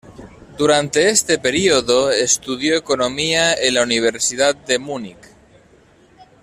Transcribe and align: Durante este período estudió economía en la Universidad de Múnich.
Durante 0.57 1.11
este 1.11 1.37
período 1.37 2.09
estudió 2.09 2.75
economía 2.75 3.53
en 3.53 3.75
la 3.75 3.83
Universidad 3.83 4.55
de 4.55 4.79
Múnich. 4.79 5.19